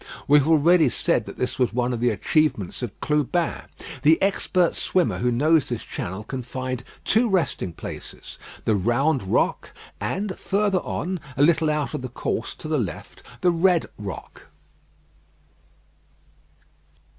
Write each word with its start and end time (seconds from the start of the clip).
We 0.27 0.39
have 0.39 0.47
already 0.47 0.89
said 0.89 1.27
that 1.27 1.37
this 1.37 1.59
was 1.59 1.73
one 1.73 1.93
of 1.93 1.99
the 1.99 2.09
achievements 2.09 2.81
of 2.81 2.99
Clubin. 3.01 3.65
The 4.01 4.19
expert 4.19 4.75
swimmer 4.75 5.19
who 5.19 5.31
knows 5.31 5.69
this 5.69 5.83
channel 5.83 6.23
can 6.23 6.41
find 6.41 6.83
two 7.05 7.29
resting 7.29 7.71
places, 7.73 8.39
the 8.65 8.73
Round 8.73 9.21
Rock, 9.21 9.69
and 9.99 10.39
further 10.39 10.79
on, 10.79 11.19
a 11.37 11.43
little 11.43 11.69
out 11.69 11.93
of 11.93 12.01
the 12.01 12.09
course, 12.09 12.55
to 12.55 12.67
the 12.67 12.79
left, 12.79 13.21
the 13.41 13.51
Red 13.51 13.85
Rock. 13.99 14.47